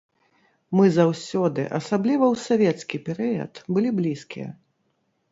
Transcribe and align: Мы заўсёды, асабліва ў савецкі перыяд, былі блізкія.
Мы 0.77 0.85
заўсёды, 0.93 1.65
асабліва 1.79 2.25
ў 2.35 2.71
савецкі 2.75 3.01
перыяд, 3.09 3.61
былі 3.77 3.89
блізкія. 3.99 4.49